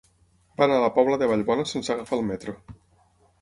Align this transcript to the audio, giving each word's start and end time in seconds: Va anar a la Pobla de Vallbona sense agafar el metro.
Va 0.61 0.63
anar 0.65 0.77
a 0.79 0.83
la 0.83 0.89
Pobla 0.95 1.19
de 1.23 1.27
Vallbona 1.33 1.67
sense 1.73 1.93
agafar 1.97 2.19
el 2.21 2.25
metro. 2.31 2.57